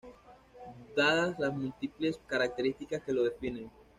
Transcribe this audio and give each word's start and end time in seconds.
dadas 0.97 1.37
las 1.37 1.53
múltiples 1.53 2.19
características 2.27 3.03
que 3.03 3.13
lo 3.13 3.23
definen 3.23 3.69